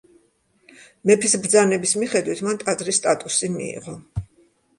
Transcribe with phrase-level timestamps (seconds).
[1.09, 3.97] მეფის ბრძანების მიხედვით მან ტაძრის სტატუსი მიიღო.